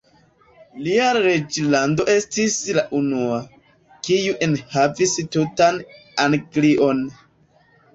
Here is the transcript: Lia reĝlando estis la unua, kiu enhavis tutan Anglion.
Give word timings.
Lia 0.87 1.09
reĝlando 1.17 2.07
estis 2.15 2.57
la 2.79 2.85
unua, 3.03 3.39
kiu 4.11 4.37
enhavis 4.51 5.19
tutan 5.39 5.83
Anglion. 6.29 7.11